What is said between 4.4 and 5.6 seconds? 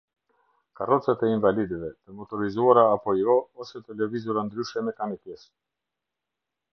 ndryshe mekanikisht.